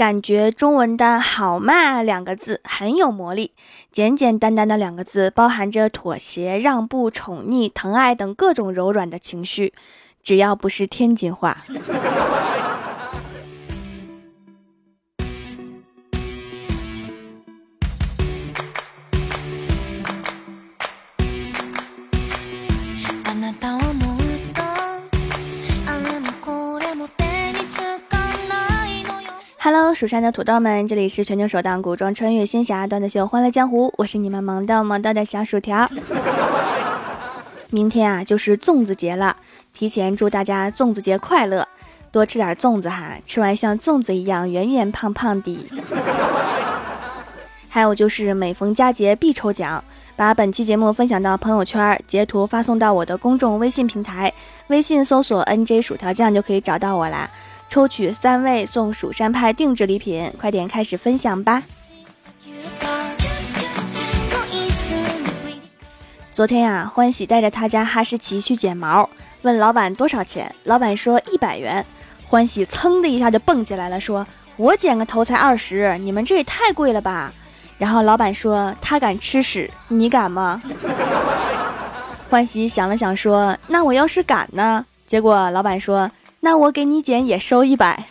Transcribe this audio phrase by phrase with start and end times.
[0.00, 3.52] 感觉中文的“好嘛”两个字很有魔力，
[3.92, 9.74] 简简单单的两个字，包含着妥协、让步、宠溺、疼爱等各种柔软的情绪，
[10.22, 11.58] 只要不是天津话。
[30.00, 35.86] 蜀山的土豆们，这里是全球首档古装穿越仙侠段子秀《欢乐江湖》，我是你们萌到萌到的小薯条。
[37.68, 39.36] 明天啊，就是粽子节了，
[39.74, 41.68] 提前祝大家粽子节快乐，
[42.10, 45.66] 多吃点粽子哈，吃完像粽子一样圆圆胖胖的。
[47.68, 49.84] 还有就是每逢佳节必抽奖，
[50.16, 54.32] 把本期节目分享到朋友圈，截图发送到我的公众微信平台，
[54.68, 57.30] 微信搜索 NJ 薯条酱就可以找到我啦。
[57.70, 61.62] 抽取三位送蜀山派定制礼品，快点开始分享吧！
[66.32, 69.08] 昨天呀，欢喜带着他家哈士奇去剪毛，
[69.42, 71.86] 问老板多少钱，老板说一百元。
[72.26, 74.26] 欢喜噌的一下就蹦起来了，说
[74.58, 77.32] ：“我剪个头才二十，你们这也太贵了吧？”
[77.78, 80.60] 然后老板说：“他敢吃屎，你敢吗？”
[82.28, 86.10] 欢喜想了想说：“那我要是敢呢？”结果老板说。
[86.42, 88.02] 那我给你剪也收一百。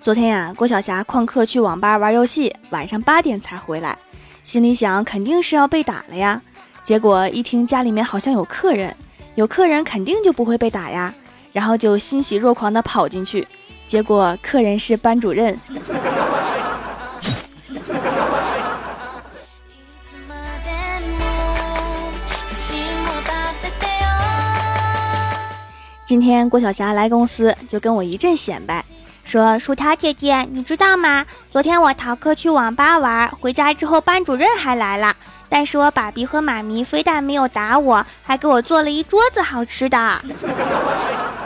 [0.00, 3.96] 昨天呀，郭晓霞旷课去网吧玩游戏，晚上八点才回来，
[4.42, 6.42] 心里想肯定是要被打了呀。
[6.82, 8.94] 结果一听家里面好像有客人，
[9.34, 11.14] 有客人肯定就不会被打呀，
[11.52, 13.46] 然后就欣喜若狂的跑进去，
[13.86, 15.58] 结果客人是班主任。
[26.10, 28.84] 今天郭晓霞来公司，就跟我一阵显摆，
[29.22, 31.24] 说：“薯条姐姐，你知道吗？
[31.52, 35.14] 昨天我逃课去网吧玩，回家之后班主任还来了，
[35.48, 40.20] 但是我爸比和妈咪非但没有打我，还给我做了一桌子好吃的。”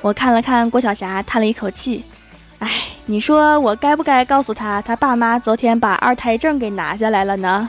[0.00, 2.02] 我看了看郭晓霞，叹了一口气
[2.60, 2.70] ：“哎，
[3.04, 7.68] 你说我该不该告诉他，他爸妈昨天把二胎证给拿下来了呢？”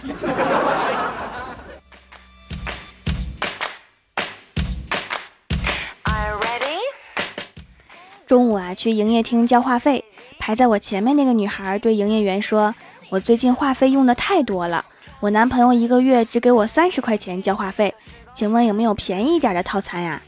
[8.28, 10.04] 中午啊，去营业厅交话费，
[10.38, 12.76] 排在我前面那个女孩对营业员说
[13.10, 14.84] ：“我最近话费用的太多了，
[15.22, 17.96] 我男朋友一个月只给我三十块钱交话费，
[18.34, 20.22] 请问有没有便宜一点的套餐呀？”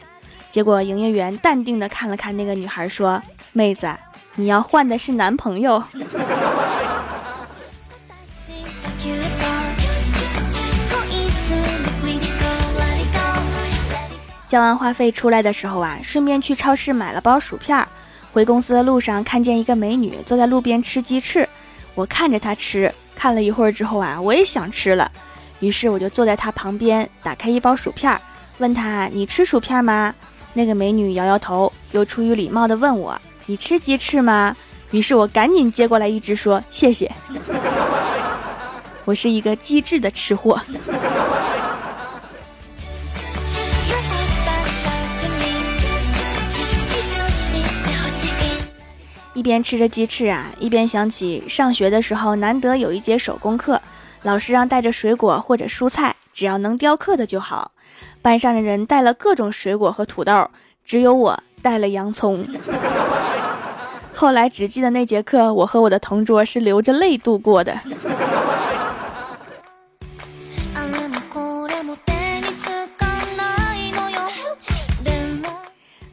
[0.50, 3.22] 结果营业员淡定的看了看那个女孩，说
[3.52, 3.90] ：“妹子，
[4.36, 5.84] 你要换的是男朋友。”
[14.50, 17.88] 交完话费出来的时候啊，顺便去超市买了包薯片。
[18.34, 21.48] 回公司的路上看见一个美女坐在路边吃鸡翅，
[21.94, 25.12] 我看着她吃，看了一会儿之后啊，我也想吃了。
[25.60, 28.20] 于是我就坐在她旁边，打开一包薯片，
[28.58, 30.14] 问她：“你吃薯片吗？”
[30.54, 33.16] 那个美女摇摇头，又出于礼貌地问我
[33.46, 34.56] ：“你吃鸡翅吗？”
[34.90, 37.12] 于是我赶紧接过来一只，说：“谢谢。
[39.06, 40.60] ”我是一个机智的吃货。
[49.40, 53.82] 一边吃着鸡翅啊，一边想起上学的时候，难得有一节手工课，
[54.24, 57.72] 老师让带着水果或者蔬菜，只要能雕刻的就好。
[58.22, 60.50] 班上的人带了各种水果和土豆，
[60.84, 62.46] 只有我带了洋葱。
[64.14, 67.80] 后来只记得那节课，我和我的同桌是流着泪度过的。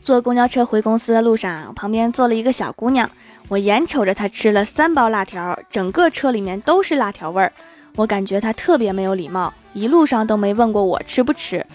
[0.06, 3.11] 坐公交车回公司的路上，旁边坐了一个小姑娘，
[3.49, 7.53] 我眼瞅着她吃了三包辣条，整个车里面都是辣条味儿，
[7.97, 11.66] 我感觉她特别没有礼貌，一路上都没问过我吃不吃。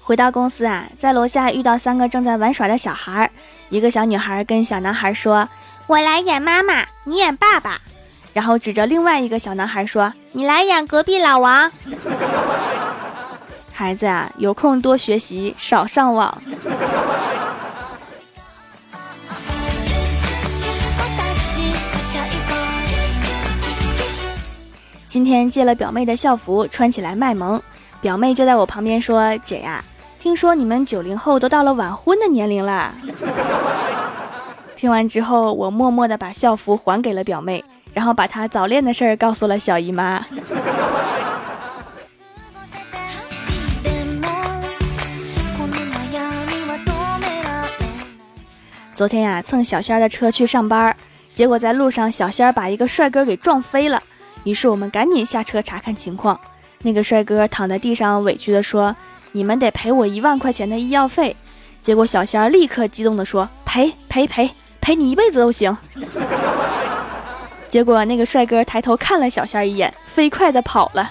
[0.00, 3.30] 回到公司啊，在楼下遇到三个正在玩耍的小孩儿，
[3.68, 5.48] 一个小女孩跟小男孩说
[5.86, 7.80] ：“我来演妈妈，你演爸爸。”
[8.38, 11.68] 然后指着另外一个小男孩说：“你来演隔壁老王。
[13.74, 16.32] ”孩子啊，有空多学习，少上网。
[25.08, 27.60] 今天借了表妹的校服，穿起来卖萌。
[28.00, 29.84] 表妹就在我旁边说：“姐呀，
[30.20, 32.94] 听说你们九零后都到了晚婚的年龄啦。
[34.76, 37.64] 听完之后，我默默的把校服还给了表妹，
[37.98, 40.24] 然后把她早恋的事儿告诉了小姨妈。
[48.94, 50.96] 昨天呀，蹭小仙儿的车去上班，
[51.34, 54.00] 结果在路上小仙儿把一个帅哥给撞飞了。
[54.44, 56.38] 于是我们赶紧下车查看情况。
[56.82, 58.94] 那个帅哥躺在地上，委屈地说
[59.32, 61.34] ：“你们得赔我一万块钱的医药费。”
[61.82, 64.48] 结果小仙儿立刻激动地说：“赔赔赔
[64.80, 65.76] 赔你一辈子都行。”
[67.68, 71.10] 结果那个帅哥抬头看了小仙儿一眼，飞快的跑了。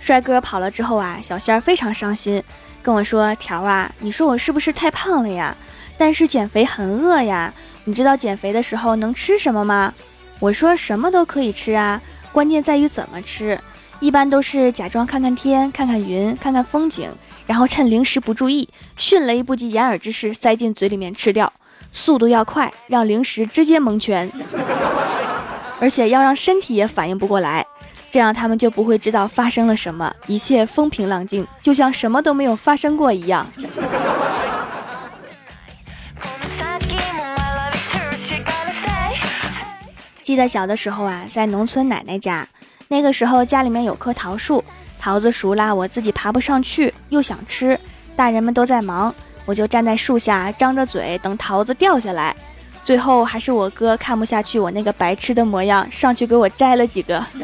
[0.00, 2.42] 帅哥跑了之后啊，小仙儿非常伤心，
[2.82, 5.54] 跟我说：“条啊，你说我是不是太胖了呀？
[5.98, 7.52] 但是减肥很饿呀，
[7.84, 9.92] 你知道减肥的时候能吃什么吗？”
[10.40, 12.00] 我说：“什么都可以吃啊，
[12.32, 13.60] 关键在于怎么吃。
[14.00, 17.10] 一般都是假装看看天，看看云，看看风景，
[17.46, 21.52] 然后趁零食不注意，迅雷不及掩耳之势塞进嘴里面吃掉，
[21.90, 24.30] 速度要快，让零食直接蒙圈，
[25.80, 27.66] 而且要让身体也反应不过来。”
[28.10, 33.46] 这样他们就不会知道发生了什么，一切风平浪静，就像什么都没有发生过一样。
[40.22, 42.48] 记得小的时候啊，在农村奶奶家，
[42.90, 44.64] 那个时候家里面有棵桃树，
[44.98, 47.78] 桃子熟了，我自己爬不上去，又想吃，
[48.16, 49.14] 大人们都在忙，
[49.44, 52.34] 我就站在树下，张着嘴等桃子掉下来。
[52.82, 57.22] 最后还是我哥看不下去我那个白痴的模样，上去给我摘了几个。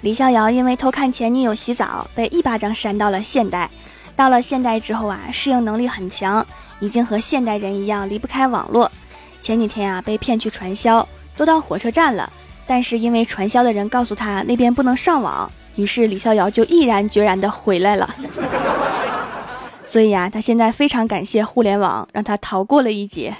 [0.00, 3.70] 李逍遥因为偷看前女友洗澡，被一巴掌扇到了现代。
[4.16, 6.46] 到了现代之后啊，适应能力很强，
[6.78, 8.90] 已经和现代人一样离不开网络。
[9.40, 12.30] 前几天啊，被骗去传销，都到火车站了。
[12.66, 18.08] 但是因为传销的人告诉他那边不能上网，于是李逍遥就毅然决然的回来了。
[19.84, 23.34] 所以啊，他现在非常感谢互联网，让他逃过了一劫。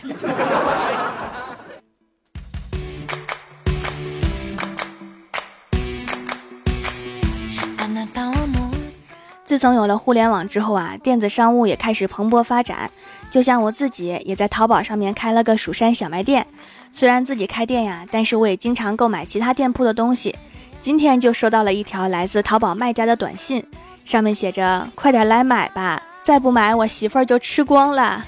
[9.50, 12.88] 自从有了互联网之后啊，电子商务也开始蓬勃发展。
[13.32, 16.46] 就像我自己也在淘宝上面开了个蜀山小卖店。
[16.92, 20.36] 虽然自己开店呀，但是我也经常购买其他店铺的东西。
[20.80, 23.66] 今天就收到了一条来自淘宝卖家的短信，
[24.04, 28.24] 上面写着：“快点来买吧，再不买我媳妇儿就吃光了。”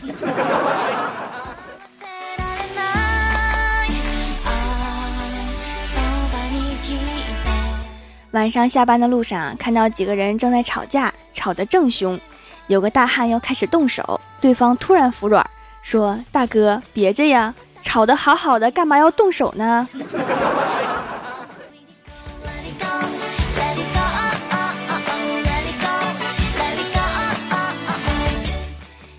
[8.32, 12.18] 晚上下班的路上，看到几个人正在吵架，吵得正凶，
[12.66, 15.46] 有个大汉要开始动手，对方突然服软，
[15.82, 19.86] 说：“大哥，别这样。”吵得好好的，干嘛要动手呢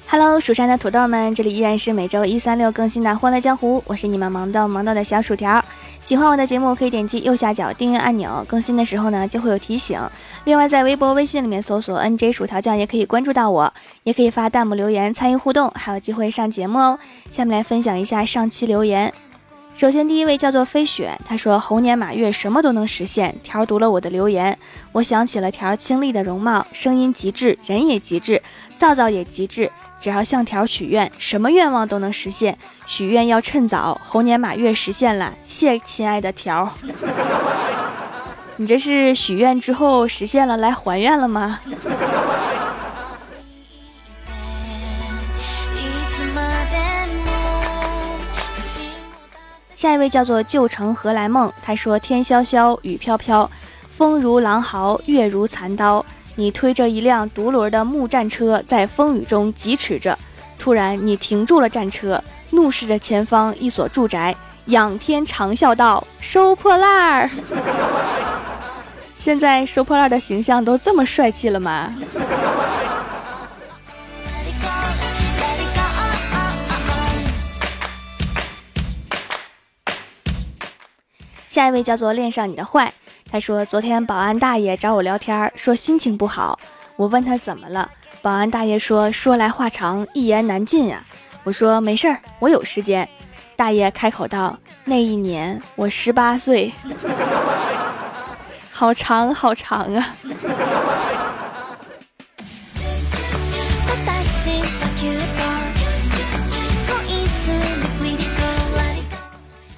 [0.07, 5.63] ？Hello，蜀山的土豆们，这里依然是每周一、三、六更新的《欢乐江湖》，我是你们萌豆萌豆的小薯条。
[6.03, 9.97] 喜欢我的节目，可以点击右下角订阅按钮，更新的时候呢就会有提醒。
[10.43, 13.73] 另外，在微博、微信里面搜索 “nj 薯条酱”也可以关注到我，
[14.03, 16.99] 也可以发弹幕留言参与互动，还有机会上节目哦。
[17.29, 19.13] 下面来分享一下上期留言。
[19.73, 24.59] 首先，第一位叫做飞雪，他说：“猴年马月什么都能实现。”条读了我的留言，
[24.91, 28.43] 我想起了条清丽的容貌，声音极致，人也极致，
[28.77, 29.71] 皂皂也极致。
[30.03, 32.57] 只要向条许愿，什么愿望都能实现。
[32.85, 35.33] 许愿要趁早，猴年马月实现了。
[35.45, 36.69] 谢亲爱的条，
[38.57, 41.57] 你这是许愿之后实现了，来还愿了吗？
[49.73, 53.49] 下一位叫做旧城何来梦，他说：“天萧萧，雨飘飘，
[53.89, 56.05] 风如狼嚎，月如残刀。
[56.35, 60.17] 你推着一辆独轮的木战车，在风雨中疾驰着。
[60.57, 64.35] 突然，你停住了战车，怒视着前方一所住宅，
[64.65, 67.29] 仰天长啸道：‘收破烂儿！’
[69.15, 71.93] 现在收破烂的形象都这么帅气了吗？”
[81.49, 82.91] 下一位叫做恋上你的坏，
[83.29, 86.59] 他说昨天保安大爷找我聊天，说心情不好。
[86.95, 87.89] 我问他怎么了，
[88.21, 91.03] 保安大爷说说来话长，一言难尽啊。
[91.43, 93.07] 我说没事儿，我有时间。
[93.55, 96.71] 大爷开口道：那一年我十八岁。
[98.69, 100.15] 好长好长啊！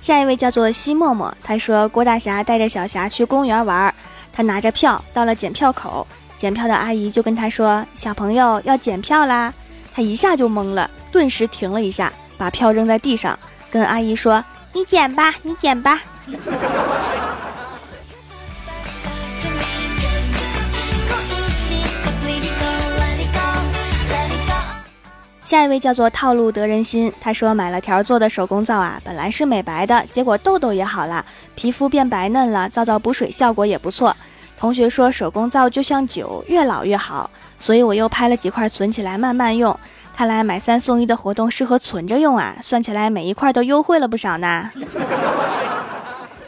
[0.06, 3.92] 下一位叫做西默默，他说郭大侠带着小霞去公园玩，
[4.32, 6.06] 他拿着票到了检票口，
[6.38, 9.52] 检票的阿姨就跟他说：“小朋友要检票啦！”
[9.92, 13.40] 他一下就懵了，顿时停了一下，把票扔在地上，
[13.72, 16.00] 跟阿姨说：“你检吧，你检吧。”
[25.46, 31.24] 下一位叫做套路得人心，他说买了条做的手工皂啊，本来是美白的，结果痘痘也好了，
[31.54, 34.18] 皮肤变白嫩了，皂皂补水效果也不错。
[34.58, 39.78] 同学说手工皂就像酒，越老越好，所以我又拍了几块存起来慢慢用。
[40.16, 44.72] 看来买三送一的活动适合存着用啊，算起来每一块都优惠了不少呢。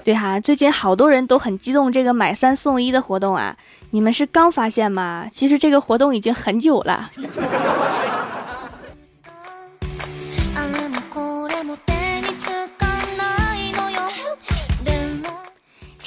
[0.04, 3.56] 对哈，最近好多人都很激动这个买三送一的活动啊，
[3.92, 5.28] 你们是刚发现吗？
[5.32, 7.12] 其实这个活动已经很久了。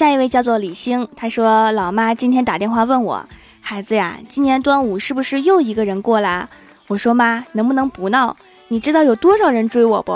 [0.00, 3.28] 下一位叫做李星，他说：“老妈今天打电话问我，
[3.60, 6.48] 孩子呀，今年端午是不是又一个人过啦？”
[6.88, 8.34] 我说：“妈，能不能不闹？
[8.68, 10.14] 你知道有多少人追我不？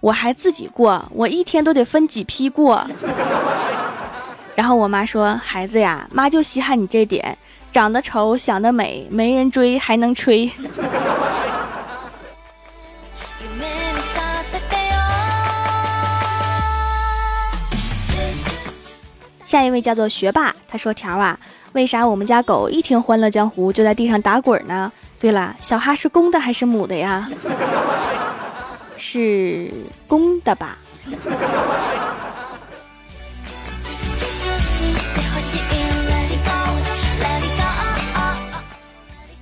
[0.00, 2.82] 我还自己过，我一天都得分几批过。
[4.56, 7.36] ”然后我妈说：“孩子呀，妈就稀罕你这点，
[7.70, 10.50] 长得丑，想得美，没人追还能吹。”
[19.48, 21.40] 下一位叫做学霸，他说：“条啊，
[21.72, 24.92] 为啥我们家狗一听《欢乐江湖》就在地上打滚呢？
[25.18, 27.30] 对了，小哈是公的还是母的呀？
[28.98, 29.72] 是
[30.06, 30.76] 公的吧？”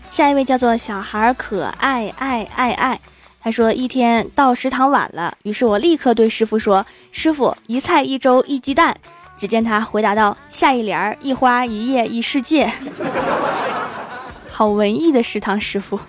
[0.09, 3.01] 下一位叫做小孩可爱爱爱爱，
[3.41, 8.97] 他说：“一天到食堂晚了，于是我立刻对师傅说：‘师傅，一菜一粥一鸡蛋。’”
[9.37, 12.73] 只见他回答道：“下一联儿，一花一叶一世界。
[14.49, 16.01] ”好文艺的食堂师傅。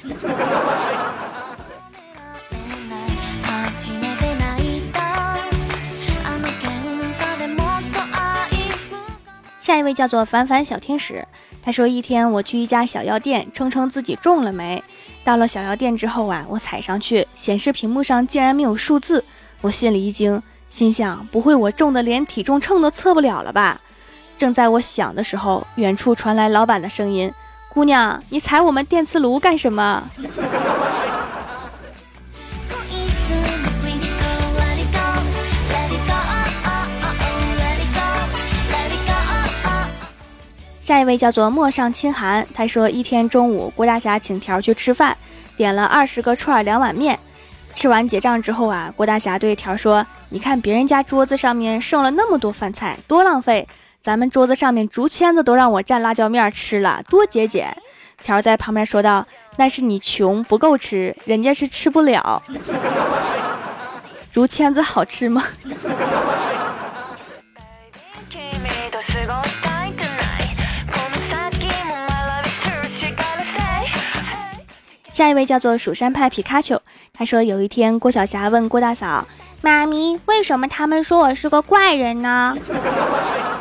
[9.60, 11.28] 下一位叫做凡凡小天使，
[11.62, 14.82] 他说：“一天我去一家小药店，称称自己中了没。
[15.26, 19.26] 到了小药店之后啊，我踩上去，显示屏幕上竟然没有数字，
[19.60, 23.82] 我心里一惊。”心想：不会我重的连体重秤都测不了了吧？
[24.38, 27.34] 正在我想的时候，远处传来老板的声音
[27.74, 30.04] ：“姑娘，你踩我们电磁炉干什么？”
[40.82, 45.18] 下一位叫做陌上清寒，他说：一天中午，郭大侠请条去吃饭，
[45.58, 47.20] 点了二十个串儿两碗面。
[47.78, 53.68] 吃完结账之后啊，郭大侠对条说：“你看别人家桌子上面剩了那么多饭菜，多浪费！
[54.02, 57.78] 咱们桌子上面竹签子都让我蘸辣椒面吃了，多节俭！”
[58.24, 62.42] 条在旁边说道：“那是你穷不够吃，人家是吃不了。
[64.32, 65.44] 竹签子好吃吗？”
[75.18, 76.80] 下一位叫做蜀山派皮卡丘，
[77.12, 79.28] 他说有一天郭晓霞问郭大嫂
[79.64, 82.56] ：“妈咪，为什么他们说我是个怪人呢？”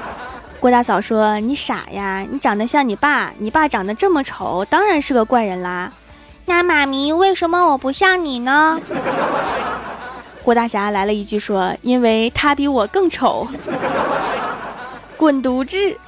[0.61, 5.91] 郭大嫂说：“你傻呀，你长得像你爸，你爸长得这么丑，当然是个怪人啦。”
[6.45, 8.79] 那妈咪，为什么我不像你呢？
[10.45, 13.49] 郭大侠来了一句说：“因为他比我更丑。
[15.17, 15.99] ”滚犊子！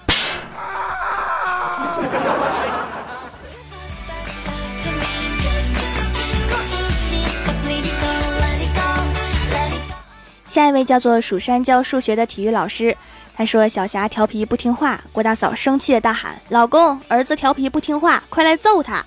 [10.58, 12.96] 下一位叫做蜀山教数学的体育老师，
[13.36, 19.04] 他说小霞调皮不听话，郭大嫂生气的大喊：“老公，儿子调皮不听话，快来揍他！”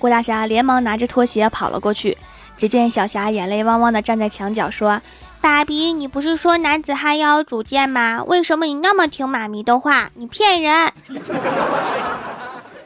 [0.00, 2.18] 郭大侠连忙拿着拖鞋跑了过去，
[2.56, 5.00] 只见小霞眼泪汪汪的站在墙角说
[5.40, 8.24] ：“爸比，你不是说男子汉要有主见吗？
[8.24, 10.10] 为什么你那么听妈咪的话？
[10.14, 10.90] 你骗人！”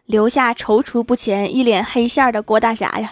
[0.05, 3.11] 留下踌躇不前、一脸黑线的郭大侠呀。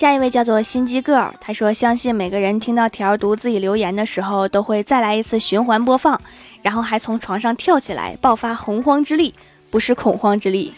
[0.00, 6.18] 下一位叫做心机 girl，他说相信每个人听到条读自己留言的时候，都会再来一次循环播放，
[6.62, 9.34] 然后还从床上跳起来，爆发洪荒之力，
[9.68, 10.72] 不是恐慌之力。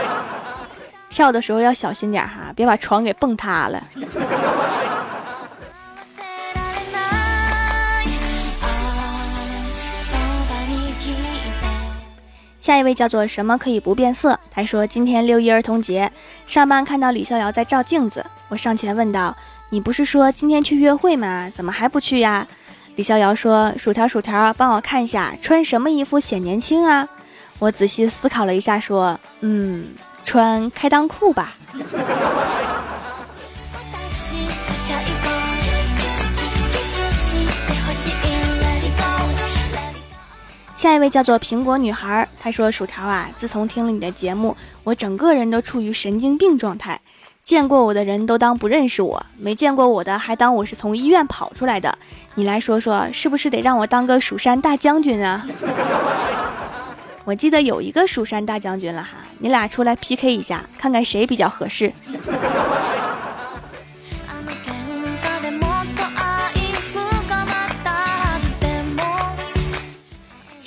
[1.08, 3.82] 跳的时候要小心点哈，别把床给蹦塌了。
[12.66, 14.40] 下一位叫做什么可以不变色？
[14.50, 16.10] 他说今天六一儿童节，
[16.48, 19.36] 上班看到李逍遥在照镜子，我上前问道
[19.70, 21.48] ：“你不是说今天去约会吗？
[21.48, 22.44] 怎么还不去呀？”
[22.96, 27.08] 李逍遥说：“薯条，薯条，帮我看一下穿什么衣服显年轻啊？”
[27.60, 29.90] 我仔细思考了一下，说：“嗯，
[30.24, 31.54] 穿开裆裤吧。”
[40.86, 47.00] 下一位叫做苹果女孩，她说：“薯条啊，自从听了你的节目，我整个人都处于神经病状态。
[47.42, 51.98] 见过我的人都当不认识我，没见过我的还当我是从医院跑出来的。
[52.36, 55.44] 你来说说，是不是得让我当个蜀山大将军啊？
[57.24, 61.92] 我记得有一个蜀山大将军了哈，你俩出来 PK 一下，看看谁比较合适。”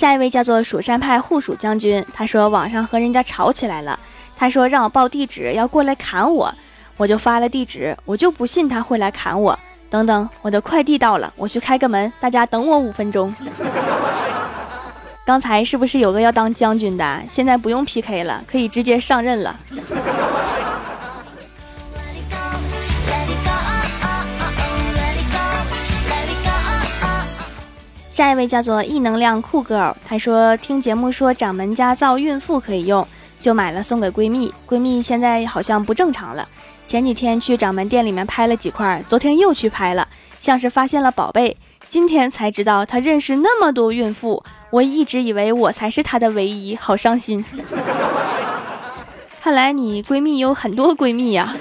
[0.00, 4.00] 下一位叫做蜀山派护蜀将军，他说网上和人家吵起来了，
[4.34, 6.50] 他说让我报地址要过来砍我，
[6.96, 9.58] 我就发了地址，我就不信他会来砍我。
[9.90, 13.30] 等等，我的快递到了，我去开个门，大家等我五分钟。
[15.26, 17.20] 刚才是不是有个要当将军的？
[17.28, 19.54] 现在不用 PK 了，可以直接上任了。
[28.10, 33.06] 下一位叫做异能量酷 girl，她说听节目说掌门家皂孕妇可以用，
[33.40, 34.52] 就买了送给闺蜜。
[34.68, 36.46] 闺蜜现在好像不正常了，
[36.84, 40.08] 前几天去掌门店里面拍了几块，昨天又去拍了，
[40.40, 41.56] 像是发现了宝贝。
[41.88, 47.44] 今天才知道她认识那么多孕妇，我一直以为我才是她的唯一，好伤心。
[49.40, 51.56] 看来你闺蜜有很多闺蜜呀。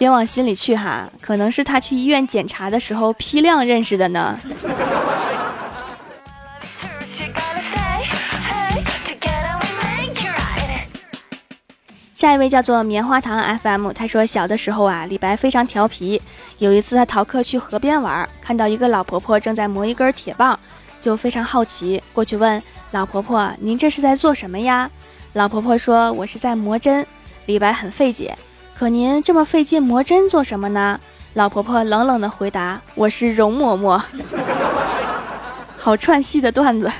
[0.00, 4.40] 别往心里去哈，可能是他去医院检查的时候批量认识的呢。
[12.14, 16.22] 下一位叫做棉花糖 FM，他说小的时候啊，李白非常调皮。
[16.56, 20.58] 有一次他逃课去河边玩，看到一个老婆婆正在磨一根铁棒，
[20.98, 24.90] 就非常好奇，过去问老婆婆：“您这是在做什么呀？”
[25.34, 27.06] 老婆婆说：“我是在磨针。”
[27.44, 28.34] 李白很费解。
[28.80, 30.98] 可您这么费劲磨针做什么呢？
[31.34, 34.02] 老婆婆冷冷的回答：“我是容嬷嬷。
[35.76, 36.90] ”好串戏的段子。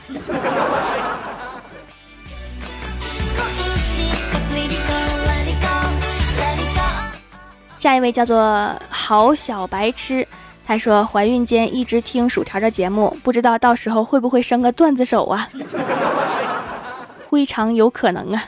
[7.78, 10.28] 下一位叫做好小白痴，
[10.66, 15.48] 他说怀孕间一直听薯条的节目，不知道到时候会不会生个段子手啊？
[17.30, 18.44] 非常有可能啊。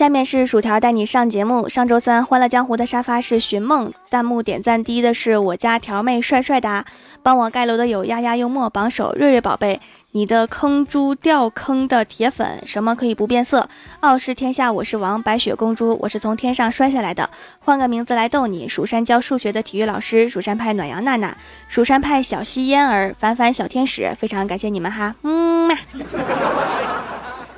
[0.00, 1.68] 下面是薯条带你上节目。
[1.68, 6.86] 上周三《欢乐江湖》的沙发是寻梦，弹幕点赞第一的是我家条妹帅帅哒，
[7.22, 9.78] 帮我盖楼的有丫丫幽默榜首瑞瑞宝贝，
[10.12, 13.68] 你的坑猪掉坑的铁粉，什么可以不变色？
[14.00, 18.66] 傲视天下我是王，白雪公主我是从天上摔下来的，换个名字来逗你。
[18.66, 21.36] 蜀山教数学的体育老师，蜀山派暖阳娜娜，
[21.68, 25.76] 蜀山派小溪嫣儿，凡凡小天使，非常感谢你们哈，嗯嘛。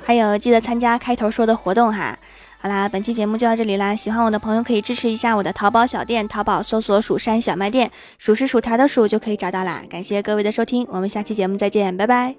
[0.03, 2.17] 还有记得参加开头说的活动哈。
[2.59, 3.95] 好啦，本期节目就到这里啦。
[3.95, 9.81] 喜欢我的朋友可以支持一下我的淘宝小店，淘宝搜索“蜀山小卖店”，数是薯条的数就可以找到啦。
[9.89, 12.35] 感谢各位的收听，我们下期节目再见，拜拜。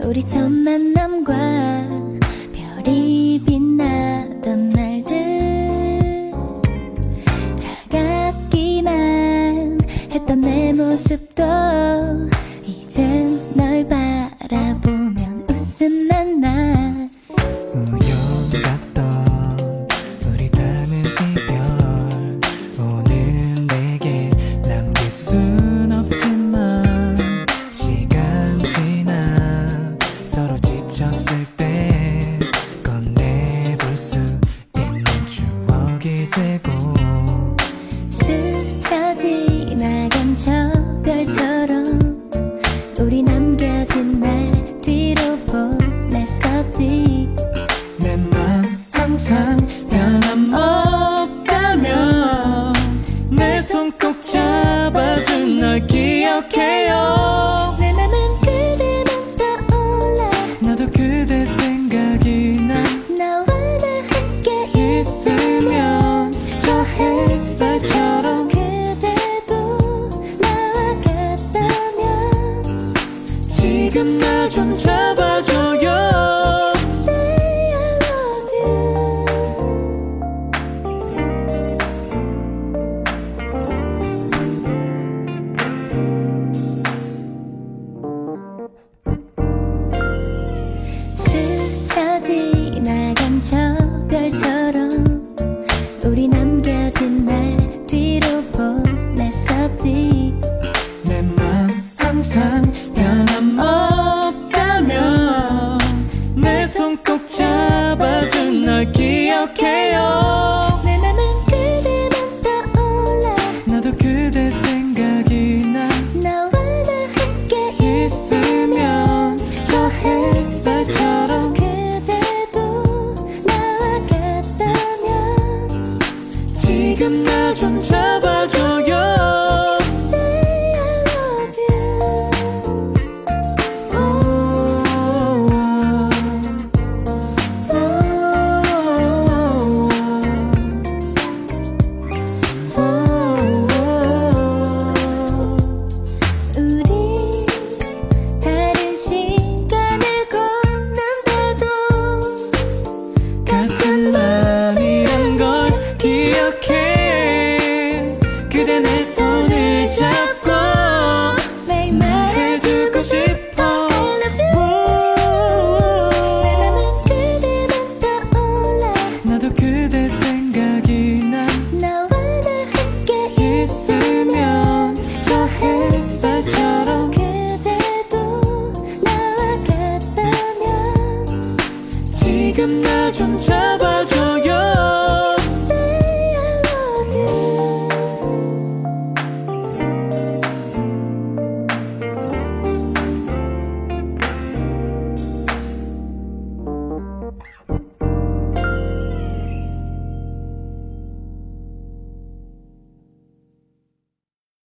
[0.00, 1.03] oh, yeah,